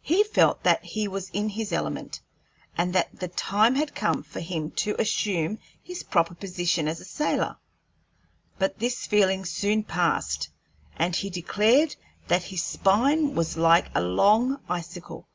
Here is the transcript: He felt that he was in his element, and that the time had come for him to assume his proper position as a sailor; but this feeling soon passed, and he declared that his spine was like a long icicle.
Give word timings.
He 0.00 0.24
felt 0.24 0.62
that 0.62 0.82
he 0.82 1.06
was 1.08 1.28
in 1.28 1.50
his 1.50 1.74
element, 1.74 2.22
and 2.78 2.94
that 2.94 3.20
the 3.20 3.28
time 3.28 3.74
had 3.74 3.94
come 3.94 4.22
for 4.22 4.40
him 4.40 4.70
to 4.80 4.96
assume 4.98 5.58
his 5.82 6.02
proper 6.02 6.34
position 6.34 6.88
as 6.88 7.02
a 7.02 7.04
sailor; 7.04 7.58
but 8.58 8.78
this 8.78 9.06
feeling 9.06 9.44
soon 9.44 9.82
passed, 9.84 10.48
and 10.96 11.14
he 11.14 11.28
declared 11.28 11.96
that 12.28 12.44
his 12.44 12.64
spine 12.64 13.34
was 13.34 13.58
like 13.58 13.90
a 13.94 14.00
long 14.00 14.58
icicle. 14.70 15.28